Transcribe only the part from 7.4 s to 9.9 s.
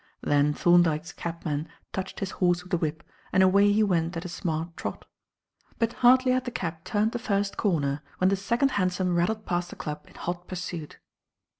corner when the second hansom rattled past the